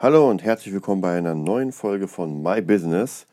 [0.00, 3.26] Hallo und herzlich willkommen bei einer neuen Folge von My Business.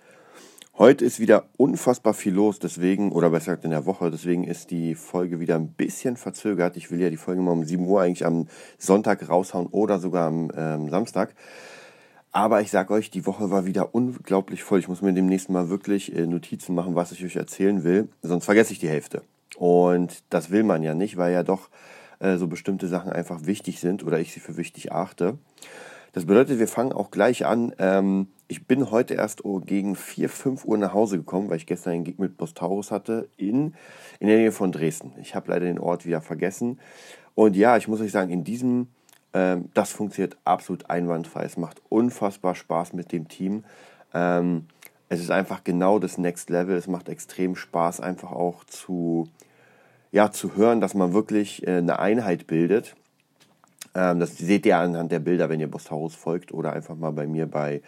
[0.80, 4.72] Heute ist wieder unfassbar viel los, deswegen, oder besser gesagt in der Woche, deswegen ist
[4.72, 6.76] die Folge wieder ein bisschen verzögert.
[6.76, 8.48] Ich will ja die Folge mal um 7 Uhr eigentlich am
[8.80, 11.36] Sonntag raushauen oder sogar am ähm, Samstag.
[12.32, 14.80] Aber ich sag euch, die Woche war wieder unglaublich voll.
[14.80, 18.46] Ich muss mir demnächst mal wirklich äh, Notizen machen, was ich euch erzählen will, sonst
[18.46, 19.22] vergesse ich die Hälfte.
[19.56, 21.70] Und das will man ja nicht, weil ja doch
[22.18, 25.38] äh, so bestimmte Sachen einfach wichtig sind oder ich sie für wichtig achte.
[26.16, 27.74] Das bedeutet, wir fangen auch gleich an.
[27.78, 31.92] Ähm, ich bin heute erst gegen 4, 5 Uhr nach Hause gekommen, weil ich gestern
[31.92, 33.74] einen Gig mit Bostaurus hatte in,
[34.22, 35.12] in der Nähe von Dresden.
[35.20, 36.80] Ich habe leider den Ort wieder vergessen.
[37.34, 38.88] Und ja, ich muss euch sagen, in diesem,
[39.34, 41.44] ähm, das funktioniert absolut einwandfrei.
[41.44, 43.66] Es macht unfassbar Spaß mit dem Team.
[44.14, 44.68] Ähm,
[45.10, 46.78] es ist einfach genau das Next Level.
[46.78, 49.28] Es macht extrem Spaß, einfach auch zu,
[50.14, 52.96] ja, zu hören, dass man wirklich äh, eine Einheit bildet
[53.96, 57.46] das seht ihr anhand der Bilder, wenn ihr Bostaurus folgt oder einfach mal bei mir
[57.46, 57.82] bei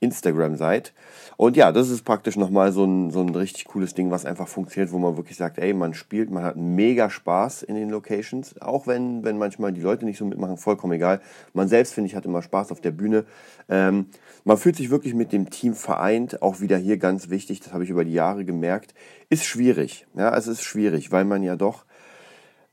[0.00, 0.92] Instagram seid.
[1.36, 4.48] Und ja, das ist praktisch nochmal so ein, so ein richtig cooles Ding, was einfach
[4.48, 8.60] funktioniert, wo man wirklich sagt, ey, man spielt, man hat mega Spaß in den Locations,
[8.60, 11.20] auch wenn, wenn manchmal die Leute nicht so mitmachen, vollkommen egal.
[11.52, 13.24] Man selbst, finde ich, hat immer Spaß auf der Bühne.
[13.68, 14.06] Ähm,
[14.44, 17.84] man fühlt sich wirklich mit dem Team vereint, auch wieder hier ganz wichtig, das habe
[17.84, 18.94] ich über die Jahre gemerkt,
[19.28, 20.06] ist schwierig.
[20.16, 21.84] Ja, es ist schwierig, weil man ja doch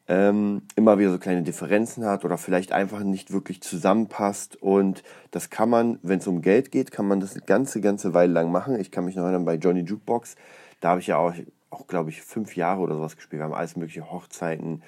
[0.08, 4.62] ähm, immer wieder so kleine Differenzen hat oder vielleicht einfach nicht wirklich zusammenpasst.
[4.62, 8.14] Und das kann man, wenn es um Geld geht, kann man das eine ganze, ganze
[8.14, 8.80] Weile lang machen.
[8.80, 10.36] Ich kann mich noch erinnern bei Johnny Jukebox,
[10.80, 11.34] da habe ich ja auch,
[11.72, 13.40] auch glaube ich, fünf Jahre oder sowas gespielt.
[13.40, 14.84] Wir haben alles mögliche Hochzeiten,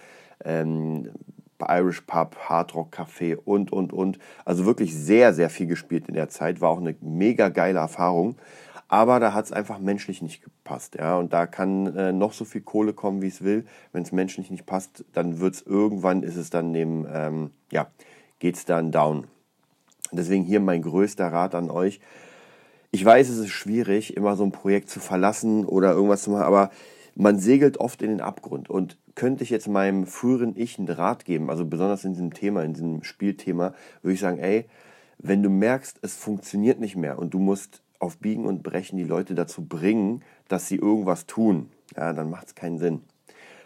[0.45, 1.09] ähm,
[1.67, 4.19] Irish Pub, Hard Rock Café und, und, und.
[4.45, 6.61] Also wirklich sehr, sehr viel gespielt in der Zeit.
[6.61, 8.38] War auch eine mega geile Erfahrung
[8.88, 10.95] aber da hat es einfach menschlich nicht gepasst.
[10.95, 11.17] Ja?
[11.17, 13.66] Und da kann äh, noch so viel Kohle kommen, wie es will.
[13.91, 17.88] Wenn es menschlich nicht passt, dann wird es irgendwann, ist es dann dem, ähm, ja,
[18.39, 19.27] geht es dann down.
[20.11, 21.99] Deswegen hier mein größter Rat an euch.
[22.91, 26.44] Ich weiß, es ist schwierig, immer so ein Projekt zu verlassen oder irgendwas zu machen,
[26.44, 26.72] aber
[27.16, 28.69] man segelt oft in den Abgrund.
[28.69, 32.63] Und könnte ich jetzt meinem früheren Ich einen Rat geben, also besonders in diesem Thema,
[32.63, 34.66] in diesem Spielthema, würde ich sagen, ey,
[35.17, 39.03] wenn du merkst, es funktioniert nicht mehr und du musst auf Biegen und Brechen die
[39.03, 43.02] Leute dazu bringen, dass sie irgendwas tun, ja, dann macht es keinen Sinn.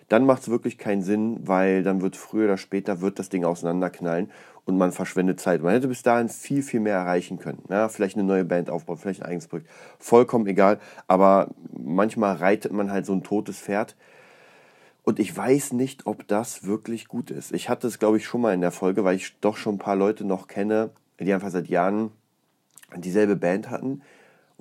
[0.07, 3.45] Dann macht es wirklich keinen Sinn, weil dann wird früher oder später wird das Ding
[3.45, 4.29] auseinanderknallen
[4.65, 5.61] und man verschwendet Zeit.
[5.61, 7.63] Man hätte bis dahin viel, viel mehr erreichen können.
[7.69, 9.69] Ja, vielleicht eine neue Band aufbauen, vielleicht ein eigenes Projekt.
[9.99, 10.79] Vollkommen egal.
[11.07, 13.95] Aber manchmal reitet man halt so ein totes Pferd.
[15.03, 17.53] Und ich weiß nicht, ob das wirklich gut ist.
[17.53, 19.79] Ich hatte es, glaube ich, schon mal in der Folge, weil ich doch schon ein
[19.79, 22.11] paar Leute noch kenne, die einfach seit Jahren
[22.97, 24.01] dieselbe Band hatten,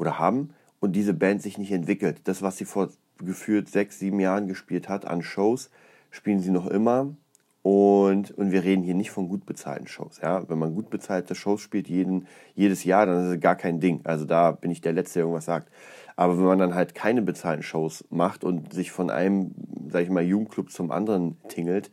[0.01, 0.51] oder haben
[0.81, 2.23] und diese Band sich nicht entwickelt.
[2.25, 2.89] Das, was sie vor
[3.19, 5.71] gefühlt sechs, sieben Jahren gespielt hat an Shows,
[6.11, 7.15] spielen sie noch immer.
[7.63, 10.19] Und, und wir reden hier nicht von gut bezahlten Shows.
[10.23, 10.49] Ja?
[10.49, 14.01] Wenn man gut bezahlte Shows spielt jeden, jedes Jahr, dann ist es gar kein Ding.
[14.05, 15.71] Also da bin ich der Letzte, der irgendwas sagt.
[16.17, 19.55] Aber wenn man dann halt keine bezahlten Shows macht und sich von einem,
[19.91, 21.91] sag ich mal, Jugendclub zum anderen tingelt,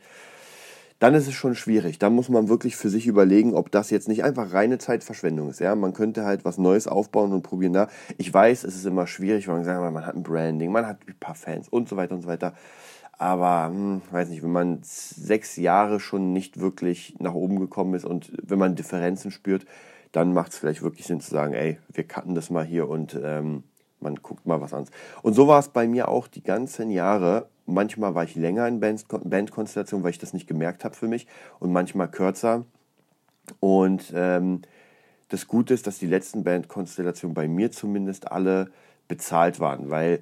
[0.99, 1.99] dann ist es schon schwierig.
[1.99, 5.59] Da muss man wirklich für sich überlegen, ob das jetzt nicht einfach reine Zeitverschwendung ist.
[5.59, 7.87] Ja, man könnte halt was Neues aufbauen und probieren da.
[8.17, 10.99] Ich weiß, es ist immer schwierig, weil man sagt, man hat ein Branding, man hat
[11.07, 12.53] ein paar Fans und so weiter und so weiter.
[13.19, 18.05] Aber, hm, weiß nicht, wenn man sechs Jahre schon nicht wirklich nach oben gekommen ist
[18.05, 19.65] und wenn man Differenzen spürt,
[20.11, 23.19] dann macht es vielleicht wirklich Sinn zu sagen, ey, wir cutten das mal hier und
[23.21, 23.63] ähm,
[23.99, 24.85] man guckt mal was an.
[25.23, 27.47] Und so war es bei mir auch die ganzen Jahre.
[27.65, 31.27] Manchmal war ich länger in Bandkonstellation, weil ich das nicht gemerkt habe für mich
[31.59, 32.65] und manchmal kürzer.
[33.59, 34.61] Und ähm,
[35.29, 38.71] das Gute ist, dass die letzten Bandkonstellationen bei mir zumindest alle
[39.07, 40.21] bezahlt waren, weil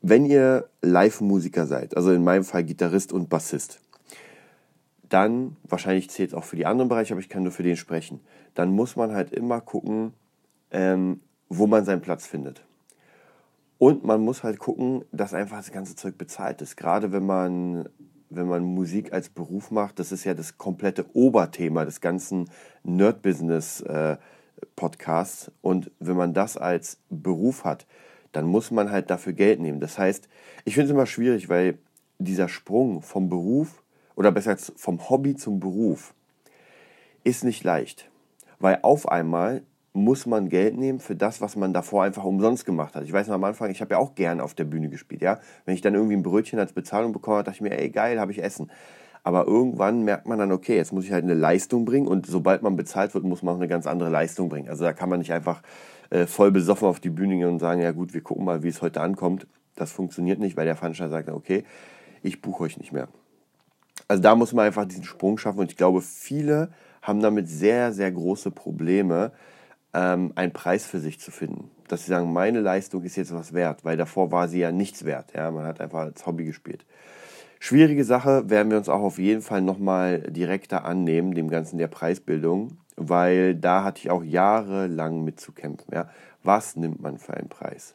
[0.00, 3.80] wenn ihr Live-Musiker seid, also in meinem Fall Gitarrist und Bassist,
[5.08, 7.76] dann, wahrscheinlich zählt es auch für die anderen Bereiche, aber ich kann nur für den
[7.76, 8.20] sprechen,
[8.54, 10.14] dann muss man halt immer gucken,
[10.70, 12.64] ähm, wo man seinen Platz findet.
[13.82, 16.76] Und man muss halt gucken, dass einfach das ganze Zeug bezahlt ist.
[16.76, 17.88] Gerade wenn man,
[18.30, 22.48] wenn man Musik als Beruf macht, das ist ja das komplette Oberthema des ganzen
[22.84, 25.48] Nerd-Business-Podcasts.
[25.48, 27.88] Äh, Und wenn man das als Beruf hat,
[28.30, 29.80] dann muss man halt dafür Geld nehmen.
[29.80, 30.28] Das heißt,
[30.64, 31.76] ich finde es immer schwierig, weil
[32.20, 33.82] dieser Sprung vom Beruf
[34.14, 36.14] oder besser vom Hobby zum Beruf
[37.24, 38.08] ist nicht leicht.
[38.60, 42.94] Weil auf einmal muss man Geld nehmen für das, was man davor einfach umsonst gemacht
[42.94, 43.04] hat.
[43.04, 45.38] Ich weiß noch am Anfang, ich habe ja auch gern auf der Bühne gespielt, ja.
[45.64, 48.18] Wenn ich dann irgendwie ein Brötchen als Bezahlung bekommen habe, dachte ich mir, ey geil,
[48.18, 48.70] habe ich Essen.
[49.22, 52.62] Aber irgendwann merkt man dann, okay, jetzt muss ich halt eine Leistung bringen und sobald
[52.62, 54.68] man bezahlt wird, muss man auch eine ganz andere Leistung bringen.
[54.68, 55.62] Also da kann man nicht einfach
[56.10, 58.68] äh, voll besoffen auf die Bühne gehen und sagen, ja gut, wir gucken mal, wie
[58.68, 59.46] es heute ankommt.
[59.76, 61.64] Das funktioniert nicht, weil der Veranstalter sagt, okay,
[62.22, 63.08] ich buche euch nicht mehr.
[64.08, 67.92] Also da muss man einfach diesen Sprung schaffen und ich glaube, viele haben damit sehr,
[67.92, 69.32] sehr große Probleme,
[69.94, 71.70] ähm, einen Preis für sich zu finden.
[71.88, 75.04] Dass sie sagen, meine Leistung ist jetzt was wert, weil davor war sie ja nichts
[75.04, 75.32] wert.
[75.34, 76.84] Ja, man hat einfach als Hobby gespielt.
[77.58, 81.86] Schwierige Sache werden wir uns auch auf jeden Fall nochmal direkter annehmen, dem Ganzen der
[81.86, 85.94] Preisbildung, weil da hatte ich auch jahrelang mitzukämpfen.
[85.94, 86.08] Ja.
[86.42, 87.94] Was nimmt man für einen Preis?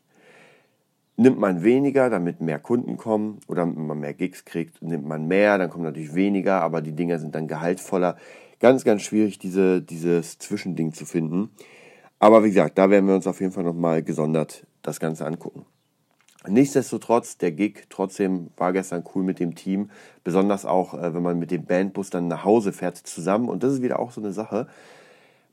[1.18, 5.58] Nimmt man weniger, damit mehr Kunden kommen oder man mehr Gigs kriegt, nimmt man mehr,
[5.58, 8.16] dann kommt natürlich weniger, aber die Dinger sind dann gehaltvoller.
[8.60, 11.50] Ganz, ganz schwierig, diese, dieses Zwischending zu finden.
[12.20, 15.66] Aber wie gesagt, da werden wir uns auf jeden Fall nochmal gesondert das Ganze angucken.
[16.48, 19.90] Nichtsdestotrotz, der Gig trotzdem war gestern cool mit dem Team.
[20.24, 23.50] Besonders auch, äh, wenn man mit dem Bandbus dann nach Hause fährt zusammen.
[23.50, 24.68] Und das ist wieder auch so eine Sache.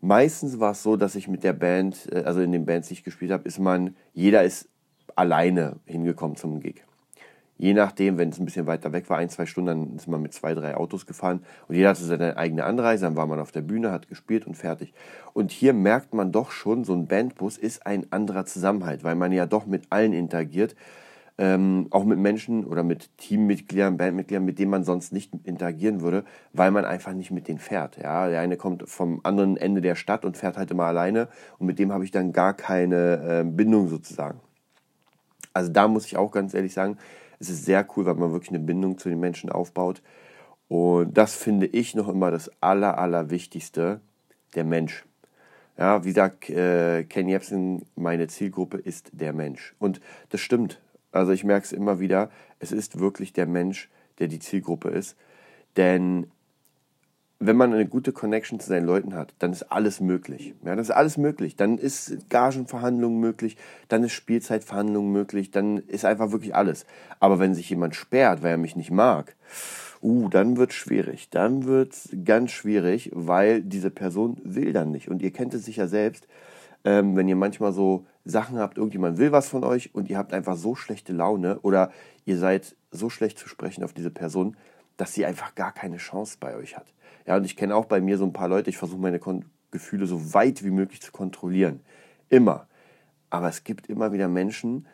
[0.00, 2.94] Meistens war es so, dass ich mit der Band, äh, also in den Bands, die
[2.94, 4.68] ich gespielt habe, ist man, jeder ist
[5.16, 6.84] alleine hingekommen zum Gig.
[7.64, 10.20] Je nachdem, wenn es ein bisschen weiter weg war, ein, zwei Stunden, dann ist man
[10.20, 13.52] mit zwei, drei Autos gefahren und jeder hatte seine eigene Anreise, dann war man auf
[13.52, 14.92] der Bühne, hat gespielt und fertig.
[15.32, 19.32] Und hier merkt man doch schon, so ein Bandbus ist ein anderer Zusammenhalt, weil man
[19.32, 20.76] ja doch mit allen interagiert,
[21.38, 26.24] ähm, auch mit Menschen oder mit Teammitgliedern, Bandmitgliedern, mit denen man sonst nicht interagieren würde,
[26.52, 27.96] weil man einfach nicht mit denen fährt.
[27.96, 31.28] Ja, der eine kommt vom anderen Ende der Stadt und fährt halt immer alleine
[31.58, 34.38] und mit dem habe ich dann gar keine äh, Bindung sozusagen.
[35.54, 36.98] Also da muss ich auch ganz ehrlich sagen,
[37.38, 40.02] es ist sehr cool, weil man wirklich eine Bindung zu den Menschen aufbaut.
[40.68, 44.00] Und das finde ich noch immer das Aller, Allerwichtigste,
[44.54, 45.04] der Mensch.
[45.76, 49.74] Ja, wie sagt äh, Ken Jebsen, meine Zielgruppe ist der Mensch.
[49.78, 50.00] Und
[50.30, 50.80] das stimmt.
[51.10, 53.88] Also ich merke es immer wieder, es ist wirklich der Mensch,
[54.18, 55.16] der die Zielgruppe ist.
[55.76, 56.28] Denn
[57.40, 60.54] wenn man eine gute Connection zu seinen Leuten hat, dann ist alles möglich.
[60.64, 61.56] Ja, das ist alles möglich.
[61.56, 63.56] Dann ist Gagenverhandlungen möglich,
[63.88, 66.86] dann ist Spielzeitverhandlungen möglich, dann ist einfach wirklich alles.
[67.20, 69.34] Aber wenn sich jemand sperrt, weil er mich nicht mag,
[70.02, 71.30] uh, dann wird schwierig.
[71.30, 71.94] Dann wird
[72.24, 75.08] ganz schwierig, weil diese Person will dann nicht.
[75.08, 76.28] Und ihr kennt es sicher selbst,
[76.84, 80.32] ähm, wenn ihr manchmal so Sachen habt, irgendjemand will was von euch und ihr habt
[80.32, 81.90] einfach so schlechte Laune oder
[82.24, 84.56] ihr seid so schlecht zu sprechen auf diese Person,
[84.96, 86.93] dass sie einfach gar keine Chance bei euch hat.
[87.26, 89.44] Ja, und ich kenne auch bei mir so ein paar Leute, ich versuche meine Kon
[89.70, 91.80] Gefühle so weit wie möglich zu kontrollieren.
[92.28, 92.68] Immer.
[93.28, 94.86] Aber es gibt immer wieder Menschen,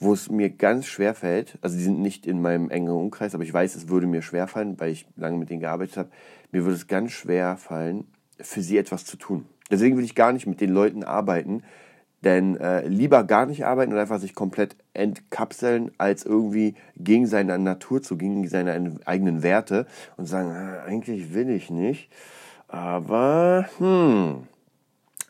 [0.00, 3.44] wo es mir ganz schwer fällt, also die sind nicht in meinem engeren Umkreis, aber
[3.44, 6.10] ich weiß, es würde mir schwer fallen, weil ich lange mit denen gearbeitet habe,
[6.50, 8.06] mir würde es ganz schwer fallen,
[8.40, 9.46] für sie etwas zu tun.
[9.70, 11.62] Deswegen will ich gar nicht mit den Leuten arbeiten,
[12.24, 17.58] denn äh, lieber gar nicht arbeiten und einfach sich komplett entkapseln, als irgendwie gegen seine
[17.58, 19.86] Natur zu, gegen seine eigenen Werte
[20.16, 22.10] und sagen, ah, eigentlich will ich nicht.
[22.68, 24.46] Aber, hm.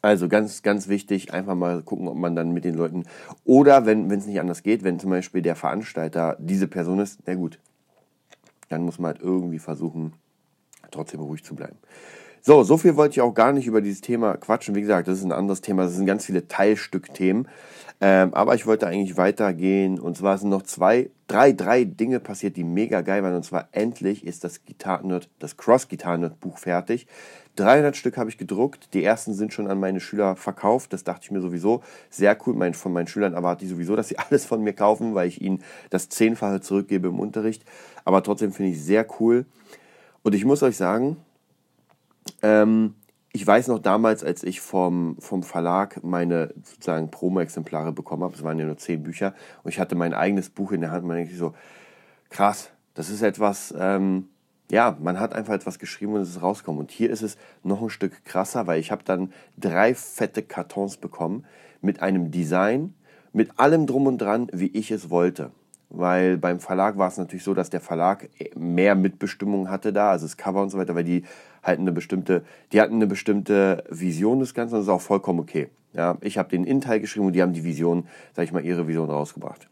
[0.03, 3.05] Also ganz, ganz wichtig, einfach mal gucken, ob man dann mit den Leuten
[3.45, 7.35] oder wenn es nicht anders geht, wenn zum Beispiel der Veranstalter diese Person ist, na
[7.35, 7.59] gut,
[8.71, 10.15] dann muss man halt irgendwie versuchen,
[10.91, 11.77] trotzdem ruhig zu bleiben.
[12.43, 14.75] So, so viel wollte ich auch gar nicht über dieses Thema quatschen.
[14.75, 15.83] Wie gesagt, das ist ein anderes Thema.
[15.83, 17.47] Das sind ganz viele Teilstückthemen.
[18.01, 20.01] Ähm, aber ich wollte eigentlich weitergehen.
[20.01, 23.35] Und zwar sind noch zwei, drei, drei Dinge passiert, die mega geil waren.
[23.35, 27.07] Und zwar endlich ist das Gitarrenerd, das Cross-Gitarrenerd-Buch fertig.
[27.57, 28.95] 300 Stück habe ich gedruckt.
[28.95, 30.95] Die ersten sind schon an meine Schüler verkauft.
[30.95, 31.83] Das dachte ich mir sowieso.
[32.09, 32.55] Sehr cool.
[32.55, 35.43] Mein, von meinen Schülern erwarte ich sowieso, dass sie alles von mir kaufen, weil ich
[35.43, 37.67] ihnen das Zehnfache zurückgebe im Unterricht.
[38.07, 39.45] Aber trotzdem finde ich sehr cool.
[40.23, 41.19] Und ich muss euch sagen,
[42.43, 42.95] ähm,
[43.33, 48.43] ich weiß noch damals, als ich vom, vom Verlag meine sozusagen Promo-Exemplare bekommen habe, es
[48.43, 51.17] waren ja nur zehn Bücher, und ich hatte mein eigenes Buch in der Hand, man
[51.17, 51.55] denkt so,
[52.29, 54.29] krass, das ist etwas, ähm,
[54.71, 56.81] ja, man hat einfach etwas geschrieben und es ist rausgekommen.
[56.81, 60.97] Und hier ist es noch ein Stück krasser, weil ich habe dann drei fette Kartons
[60.97, 61.45] bekommen
[61.81, 62.95] mit einem Design,
[63.33, 65.51] mit allem drum und dran, wie ich es wollte
[65.91, 70.25] weil beim Verlag war es natürlich so, dass der Verlag mehr Mitbestimmung hatte da, also
[70.25, 71.25] das Cover und so weiter, weil die
[71.63, 75.69] halt eine bestimmte, die hatten eine bestimmte Vision des Ganzen das ist auch vollkommen okay.
[75.93, 78.87] Ja, ich habe den Inteil geschrieben und die haben die Vision, sag ich mal, ihre
[78.87, 79.69] Vision rausgebracht.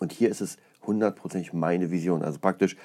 [0.00, 2.22] Und hier ist es hundertprozentig meine Vision.
[2.24, 2.76] Also praktisch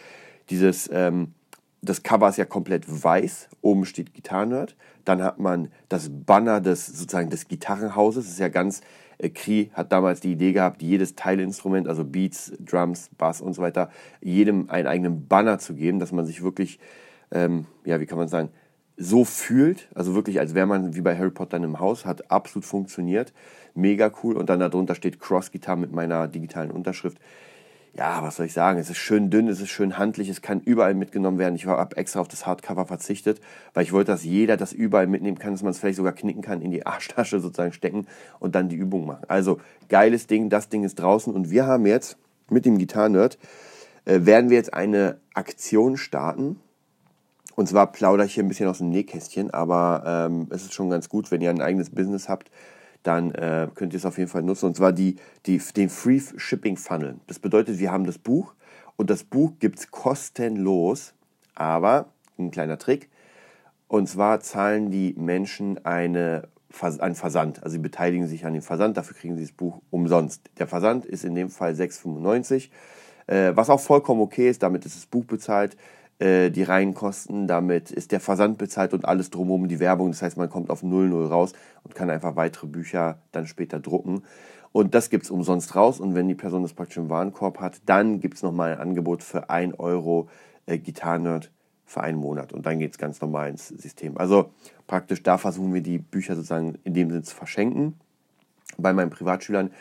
[0.51, 1.33] dieses, ähm,
[1.81, 4.75] das Cover ist ja komplett weiß, oben steht Gitarrenerd,
[5.05, 8.83] dann hat man das Banner des sozusagen des Gitarrenhauses, das ist ja ganz äh,
[9.34, 13.89] Cree hat damals die Idee gehabt, jedes Teilinstrument, also Beats, Drums, Bass und so weiter,
[14.22, 16.79] jedem einen eigenen Banner zu geben, dass man sich wirklich,
[17.31, 18.50] ähm, ja, wie kann man sagen,
[18.98, 22.65] so fühlt, also wirklich, als wäre man wie bei Harry Potter einem Haus, hat absolut
[22.65, 23.34] funktioniert,
[23.74, 24.38] mega cool.
[24.38, 27.17] Und dann darunter steht Cross Guitar mit meiner digitalen Unterschrift
[27.97, 30.59] ja, was soll ich sagen, es ist schön dünn, es ist schön handlich, es kann
[30.59, 31.55] überall mitgenommen werden.
[31.55, 33.39] Ich habe extra auf das Hardcover verzichtet,
[33.73, 36.41] weil ich wollte, dass jeder das überall mitnehmen kann, dass man es vielleicht sogar knicken
[36.41, 38.05] kann, in die Arschtasche sozusagen stecken
[38.39, 39.23] und dann die Übung machen.
[39.29, 42.17] Also, geiles Ding, das Ding ist draußen und wir haben jetzt
[42.49, 43.37] mit dem Gitarrenerd,
[44.03, 46.59] äh, werden wir jetzt eine Aktion starten.
[47.55, 50.89] Und zwar plaudere ich hier ein bisschen aus dem Nähkästchen, aber ähm, es ist schon
[50.89, 52.51] ganz gut, wenn ihr ein eigenes Business habt,
[53.05, 54.65] dann äh, könnt ihr es auf jeden Fall nutzen.
[54.65, 57.15] Und zwar die, die, den Free Shipping Funnel.
[57.27, 58.53] Das bedeutet, wir haben das Buch
[58.95, 61.13] und das Buch gibt es kostenlos,
[61.53, 62.07] aber
[62.38, 63.09] ein kleiner Trick.
[63.88, 66.47] Und zwar zahlen die Menschen eine,
[66.81, 67.63] einen Versand.
[67.63, 70.41] Also sie beteiligen sich an dem Versand, dafür kriegen sie das Buch umsonst.
[70.57, 72.69] Der Versand ist in dem Fall 6,95,
[73.27, 75.77] äh, was auch vollkommen okay ist, damit ist das Buch bezahlt
[76.19, 80.12] äh, die Reihenkosten, damit ist der Versand bezahlt und alles drumherum, die Werbung.
[80.12, 81.53] Das heißt, man kommt auf 0,0 raus
[81.84, 84.24] und kann einfach weitere Bücher dann später drucken.
[84.72, 86.00] Und das gibt es umsonst raus.
[86.00, 89.24] Und wenn die Person das praktisch im Warenkorb hat, dann gibt es nochmal ein Angebot
[89.24, 90.29] für 1 Euro
[90.65, 91.51] äh, Gitarrenerd
[91.86, 92.51] für einen Monat.
[92.51, 94.17] Und dann geht es ganz normal ins System.
[94.17, 94.51] Also
[94.88, 98.00] praktisch da versuchen wir die Bücher sozusagen in dem Sinne zu verschenken.
[98.77, 99.72] Bei meinen Privatschülern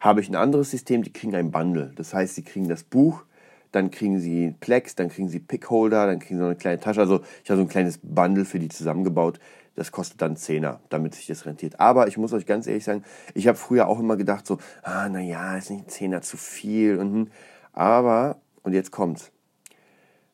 [0.00, 1.92] habe ich ein anderes System, die kriegen ein Bundle.
[1.94, 3.24] Das heißt, sie kriegen das Buch
[3.72, 7.00] dann kriegen sie Plex, dann kriegen sie Pickholder, dann kriegen sie noch eine kleine Tasche.
[7.00, 9.38] Also ich habe so ein kleines Bundle für die zusammengebaut.
[9.76, 11.78] Das kostet dann Zehner, damit sich das rentiert.
[11.78, 15.08] Aber ich muss euch ganz ehrlich sagen, ich habe früher auch immer gedacht so, ah,
[15.08, 16.98] naja, ist nicht Zehner zu viel.
[16.98, 17.28] Und, hm.
[17.72, 19.30] aber, und jetzt kommt's,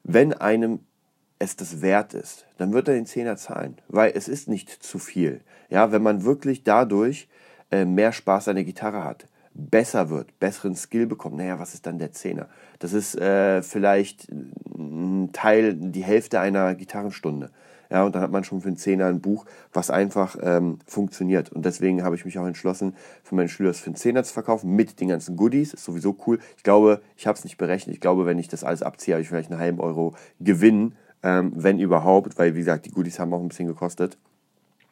[0.02, 0.80] wenn einem
[1.38, 4.98] es das wert ist, dann wird er den Zehner zahlen, weil es ist nicht zu
[4.98, 5.42] viel.
[5.68, 7.28] Ja, wenn man wirklich dadurch
[7.70, 9.26] äh, mehr Spaß an der Gitarre hat
[9.56, 12.48] besser wird, besseren Skill bekommt, naja, was ist dann der Zehner?
[12.78, 17.50] Das ist äh, vielleicht ein Teil, die Hälfte einer Gitarrenstunde.
[17.88, 21.52] Ja, und dann hat man schon für einen Zehner ein Buch, was einfach ähm, funktioniert.
[21.52, 24.34] Und deswegen habe ich mich auch entschlossen, für meine Schüler das für einen Zehner zu
[24.34, 25.72] verkaufen, mit den ganzen Goodies.
[25.72, 26.40] Ist sowieso cool.
[26.56, 27.94] Ich glaube, ich habe es nicht berechnet.
[27.94, 31.52] Ich glaube, wenn ich das alles abziehe, habe ich vielleicht einen halben Euro Gewinn, ähm,
[31.54, 34.18] wenn überhaupt, weil, wie gesagt, die Goodies haben auch ein bisschen gekostet.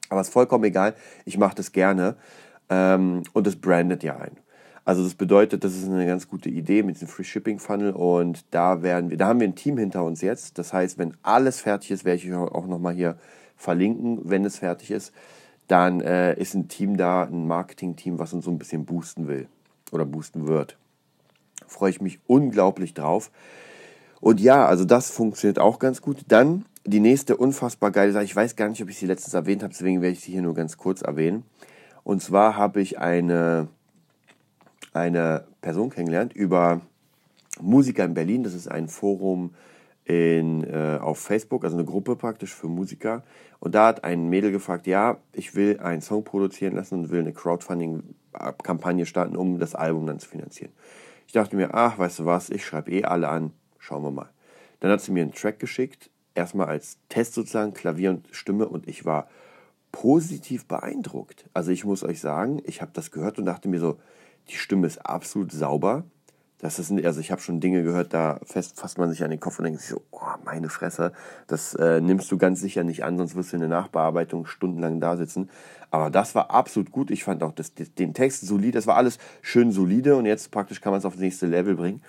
[0.09, 0.95] Aber es ist vollkommen egal.
[1.25, 2.17] Ich mache das gerne.
[2.71, 4.37] Ähm, und es brandet ja ein.
[4.85, 8.45] Also das bedeutet, das ist eine ganz gute Idee mit diesem Free Shipping Funnel und
[8.51, 10.59] da werden wir, da haben wir ein Team hinter uns jetzt.
[10.59, 13.17] Das heißt, wenn alles fertig ist, werde ich euch auch nochmal hier
[13.57, 15.13] verlinken, wenn es fertig ist,
[15.69, 19.49] dann äh, ist ein Team da, ein Marketing-Team, was uns so ein bisschen boosten will
[19.91, 20.77] oder boosten wird.
[21.67, 23.31] Freue ich mich unglaublich drauf.
[24.21, 26.25] Und ja, also das funktioniert auch ganz gut.
[26.29, 28.25] Dann die nächste unfassbar geile Sache.
[28.25, 30.43] Ich weiß gar nicht, ob ich sie letztens erwähnt habe, deswegen werde ich sie hier
[30.43, 31.45] nur ganz kurz erwähnen.
[32.03, 33.69] Und zwar habe ich eine
[34.95, 36.81] eine Person kennengelernt über
[37.61, 38.43] Musiker in Berlin.
[38.43, 39.55] Das ist ein Forum
[40.05, 43.23] in, äh, auf Facebook, also eine Gruppe praktisch für Musiker.
[43.59, 47.21] Und da hat ein Mädel gefragt, ja, ich will einen Song produzieren lassen und will
[47.21, 50.73] eine Crowdfunding-Kampagne starten, um das Album dann zu finanzieren.
[51.27, 54.31] Ich dachte mir, ach, weißt du was, ich schreibe eh alle an, schauen wir mal.
[54.81, 58.87] Dann hat sie mir einen Track geschickt, erstmal als Test sozusagen, Klavier und Stimme und
[58.87, 59.29] ich war
[59.93, 61.49] positiv beeindruckt.
[61.55, 63.99] Also ich muss euch sagen, ich habe das gehört und dachte mir so,
[64.49, 66.05] die Stimme ist absolut sauber.
[66.59, 69.41] Das ist, also ich habe schon Dinge gehört, da fest, fasst man sich an den
[69.41, 71.13] Kopf und denkt sich so, oh, meine Fresse,
[71.47, 74.99] das äh, nimmst du ganz sicher nicht an, sonst wirst du in der Nachbearbeitung stundenlang
[74.99, 75.51] da sitzen.
[75.91, 77.11] Aber das war absolut gut.
[77.11, 80.81] Ich fand auch das, den Text solide, das war alles schön solide und jetzt praktisch
[80.81, 82.01] kann man es auf das nächste Level bringen.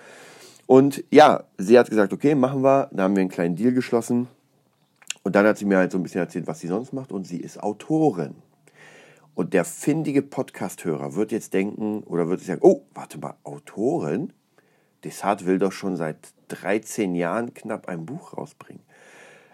[0.67, 2.89] Und ja, sie hat gesagt, okay, machen wir.
[2.91, 4.27] Da haben wir einen kleinen Deal geschlossen.
[5.23, 7.11] Und dann hat sie mir halt so ein bisschen erzählt, was sie sonst macht.
[7.11, 8.35] Und sie ist Autorin.
[9.35, 14.31] Und der findige Podcast-Hörer wird jetzt denken oder wird sagen, oh, warte mal, Autorin?
[15.03, 18.81] Desart will doch schon seit 13 Jahren knapp ein Buch rausbringen.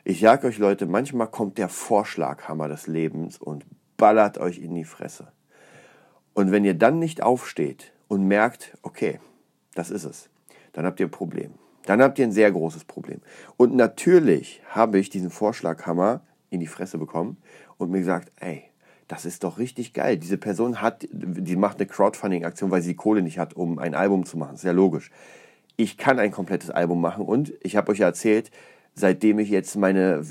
[0.04, 3.66] Ich sage euch Leute, manchmal kommt der Vorschlaghammer des Lebens und
[3.98, 5.32] ballert euch in die Fresse.
[6.36, 9.20] Und wenn ihr dann nicht aufsteht und merkt, okay,
[9.74, 10.30] das ist es,
[10.74, 11.56] dann habt ihr ein Problem.
[11.86, 13.22] Dann habt ihr ein sehr großes Problem.
[13.58, 16.22] Und natürlich habe ich diesen Vorschlaghammer
[16.52, 17.38] in die Fresse bekommen
[17.78, 18.71] und mir gesagt, ey,
[19.12, 20.16] das ist doch richtig geil.
[20.16, 24.26] Diese Person hat, die macht eine Crowdfunding-Aktion, weil sie Kohle nicht hat, um ein Album
[24.26, 24.56] zu machen.
[24.56, 25.12] Sehr logisch.
[25.76, 28.52] Ich kann ein komplettes Album machen und ich habe euch ja erzählt,
[28.96, 30.24] seitdem ich jetzt meine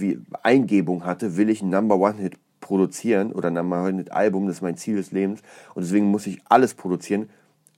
[0.42, 4.46] Eingebung hatte, will ich einen Number One Hit produzieren oder ein Number One Hit Album.
[4.46, 5.42] Das ist mein Ziel des Lebens
[5.74, 7.28] und deswegen muss ich alles produzieren.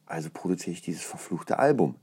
[0.07, 1.97] Also produziere ich dieses verfluchte Album.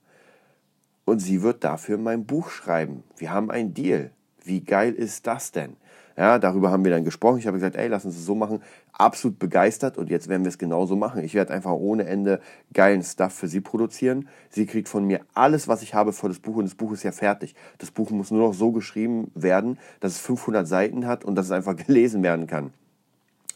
[1.06, 3.06] Und sie wird dafür mein Buch schreiben.
[3.16, 4.12] Wir haben einen Deal.
[4.44, 5.78] Wie geil ist das denn?
[6.20, 7.40] Ja, darüber haben wir dann gesprochen.
[7.40, 8.62] Ich habe gesagt, ey, lass uns es so machen.
[8.92, 11.24] Absolut begeistert und jetzt werden wir es genauso machen.
[11.24, 12.42] Ich werde einfach ohne Ende
[12.74, 14.28] geilen Stuff für sie produzieren.
[14.50, 17.04] Sie kriegt von mir alles, was ich habe für das Buch und das Buch ist
[17.04, 17.56] ja fertig.
[17.78, 21.46] Das Buch muss nur noch so geschrieben werden, dass es 500 Seiten hat und dass
[21.46, 22.74] es einfach gelesen werden kann.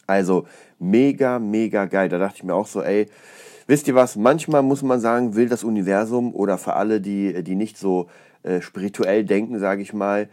[0.06, 0.46] Also
[0.78, 2.08] mega, mega geil.
[2.08, 3.10] Da dachte ich mir auch so, ey,
[3.66, 4.16] wisst ihr was?
[4.16, 8.08] Manchmal muss man sagen, will das Universum oder für alle, die, die nicht so
[8.42, 10.30] äh, spirituell denken, sage ich mal,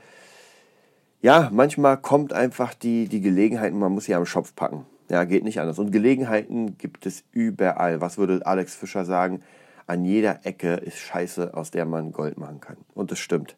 [1.22, 4.86] ja, manchmal kommt einfach die, die Gelegenheit, man muss sie am Schopf packen.
[5.10, 5.78] Ja, geht nicht anders.
[5.78, 8.02] Und Gelegenheiten gibt es überall.
[8.02, 9.42] Was würde Alex Fischer sagen?
[9.86, 12.78] An jeder Ecke ist Scheiße, aus der man Gold machen kann.
[12.94, 13.58] Und das stimmt.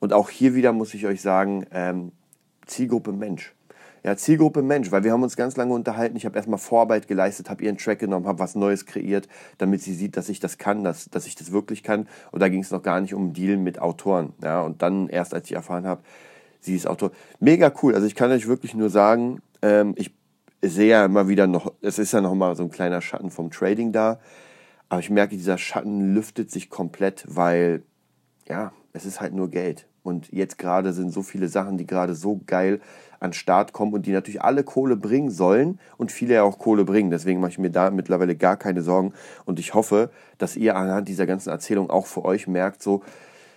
[0.00, 2.12] Und auch hier wieder muss ich euch sagen, ähm,
[2.66, 3.54] Zielgruppe Mensch.
[4.02, 6.16] Ja, Zielgruppe Mensch, weil wir haben uns ganz lange unterhalten.
[6.16, 9.28] Ich habe erstmal Vorarbeit geleistet, habe ihren Track genommen, habe was Neues kreiert,
[9.58, 12.08] damit sie sieht, dass ich das kann, dass, dass ich das wirklich kann.
[12.30, 14.32] Und da ging es noch gar nicht um Deal mit Autoren.
[14.42, 16.02] Ja, und dann erst, als ich erfahren habe,
[16.64, 17.10] sie ist Autor.
[17.40, 17.94] Mega cool.
[17.94, 20.12] Also ich kann euch wirklich nur sagen, ähm, ich
[20.62, 23.50] sehe ja immer wieder noch, es ist ja noch mal so ein kleiner Schatten vom
[23.50, 24.18] Trading da.
[24.88, 27.82] Aber ich merke, dieser Schatten lüftet sich komplett, weil,
[28.48, 29.86] ja, es ist halt nur Geld.
[30.02, 32.80] Und jetzt gerade sind so viele Sachen, die gerade so geil
[33.20, 36.84] an Start kommen und die natürlich alle Kohle bringen sollen und viele ja auch Kohle
[36.84, 37.10] bringen.
[37.10, 39.14] Deswegen mache ich mir da mittlerweile gar keine Sorgen.
[39.46, 43.02] Und ich hoffe, dass ihr anhand dieser ganzen Erzählung auch für euch merkt, so,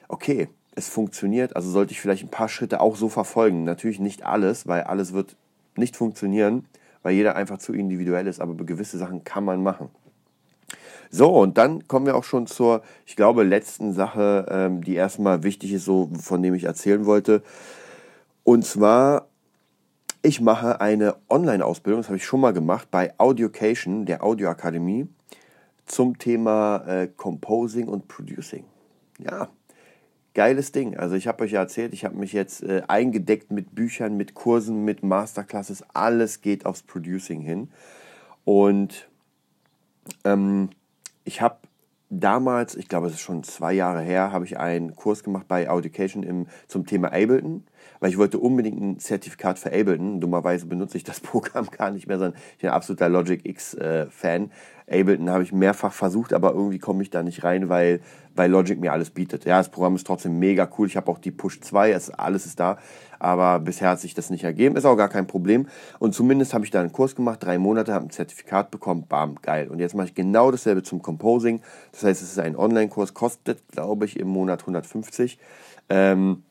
[0.08, 1.56] okay, es funktioniert.
[1.56, 3.64] Also sollte ich vielleicht ein paar Schritte auch so verfolgen.
[3.64, 5.36] Natürlich nicht alles, weil alles wird
[5.76, 6.66] nicht funktionieren,
[7.02, 8.40] weil jeder einfach zu individuell ist.
[8.40, 9.90] Aber gewisse Sachen kann man machen.
[11.10, 15.44] So, und dann kommen wir auch schon zur, ich glaube, letzten Sache, ähm, die erstmal
[15.44, 17.42] wichtig ist, so von dem ich erzählen wollte.
[18.44, 19.28] Und zwar,
[20.22, 25.08] ich mache eine Online-Ausbildung, das habe ich schon mal gemacht, bei Audiocation, der Audioakademie,
[25.86, 28.66] zum Thema äh, Composing und Producing.
[29.20, 29.48] Ja,
[30.38, 30.96] geiles Ding.
[30.96, 34.36] Also ich habe euch ja erzählt, ich habe mich jetzt äh, eingedeckt mit Büchern, mit
[34.36, 35.84] Kursen, mit Masterclasses.
[35.96, 37.70] Alles geht aufs Producing hin.
[38.46, 39.10] Und
[40.24, 40.70] ähm,
[41.24, 41.58] ich habe
[42.12, 45.72] damals, ich glaube, es ist schon zwei Jahre her, habe ich einen Kurs gemacht bei
[45.72, 47.64] Audication im, zum Thema Ableton,
[48.00, 50.22] weil ich wollte unbedingt ein Zertifikat für Ableton.
[50.22, 54.44] Dummerweise benutze ich das Programm gar nicht mehr, sondern ich bin ein absoluter Logic X-Fan.
[54.46, 54.50] Äh,
[54.90, 58.00] Ableton habe ich mehrfach versucht, aber irgendwie komme ich da nicht rein, weil,
[58.36, 59.44] weil Logic mir alles bietet.
[59.44, 60.88] Ja, das Programm ist trotzdem mega cool.
[60.88, 62.78] Ich habe auch die Push 2, es, alles ist da,
[63.20, 64.78] aber bisher hat sich das nicht ergeben.
[64.78, 65.68] Ist auch gar kein Problem.
[66.00, 69.36] Und zumindest habe ich da einen Kurs gemacht, drei Monate, habe ein Zertifikat bekommen, bam,
[69.42, 69.68] geil.
[69.68, 71.62] Und jetzt mache ich genau dasselbe zum Composing.
[71.92, 75.38] Das heißt, es ist ein Online-Kurs, kostet, glaube ich, im Monat 150.
[75.90, 76.44] Ähm,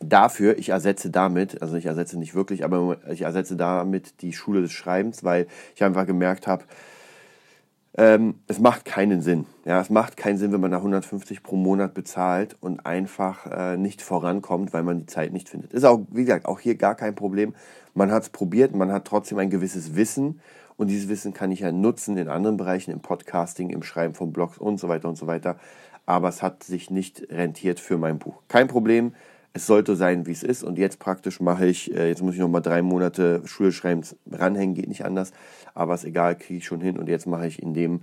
[0.00, 4.60] dafür, ich ersetze damit, also ich ersetze nicht wirklich, aber ich ersetze damit die Schule
[4.60, 6.64] des Schreibens, weil ich einfach gemerkt habe,
[7.98, 9.44] ähm, es macht keinen Sinn.
[9.64, 13.76] Ja, es macht keinen Sinn, wenn man da 150 pro Monat bezahlt und einfach äh,
[13.76, 15.72] nicht vorankommt, weil man die Zeit nicht findet.
[15.72, 17.54] Ist auch, wie gesagt, auch hier gar kein Problem.
[17.94, 20.40] Man hat es probiert, man hat trotzdem ein gewisses Wissen
[20.76, 24.32] und dieses Wissen kann ich ja nutzen in anderen Bereichen, im Podcasting, im Schreiben von
[24.32, 25.56] Blogs und so weiter und so weiter.
[26.06, 28.42] Aber es hat sich nicht rentiert für mein Buch.
[28.46, 29.12] Kein Problem
[29.58, 30.62] es sollte sein, wie es ist.
[30.62, 34.74] Und jetzt praktisch mache ich, äh, jetzt muss ich noch mal drei Monate Schulschreiben ranhängen,
[34.74, 35.32] geht nicht anders.
[35.78, 36.98] Aber ist egal, kriege ich schon hin.
[36.98, 38.00] Und jetzt mache ich in dem,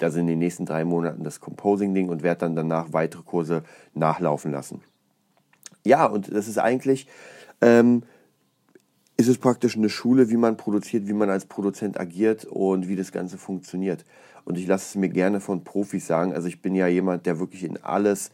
[0.00, 4.52] sind in den nächsten drei Monaten das Composing-Ding und werde dann danach weitere Kurse nachlaufen
[4.52, 4.80] lassen.
[5.84, 7.08] Ja, und das ist eigentlich,
[7.60, 8.04] ähm,
[9.16, 12.94] ist es praktisch eine Schule, wie man produziert, wie man als Produzent agiert und wie
[12.94, 14.04] das Ganze funktioniert.
[14.44, 16.32] Und ich lasse es mir gerne von Profis sagen.
[16.32, 18.30] Also ich bin ja jemand, der wirklich in alles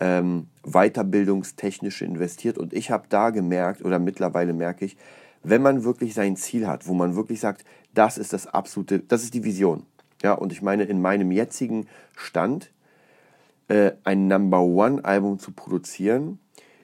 [0.00, 2.56] ähm, weiterbildungstechnisch investiert.
[2.56, 4.96] Und ich habe da gemerkt, oder mittlerweile merke ich,
[5.42, 9.22] wenn man wirklich sein Ziel hat, wo man wirklich sagt, das ist das absolute, das
[9.22, 9.84] ist die Vision.
[10.22, 12.70] Ja, und ich meine, in meinem jetzigen Stand
[13.68, 16.38] äh, ein Number One Album zu produzieren,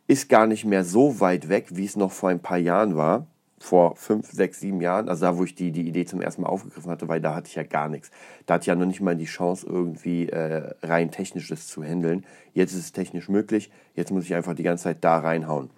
[0.06, 3.26] ist gar nicht mehr so weit weg, wie es noch vor ein paar Jahren war
[3.60, 6.48] vor fünf, sechs, sieben Jahren, also da, wo ich die, die Idee zum ersten Mal
[6.48, 8.10] aufgegriffen hatte, weil da hatte ich ja gar nichts.
[8.46, 12.24] Da hatte ich ja noch nicht mal die Chance, irgendwie äh, rein technisches zu handeln.
[12.54, 15.70] Jetzt ist es technisch möglich, jetzt muss ich einfach die ganze Zeit da reinhauen.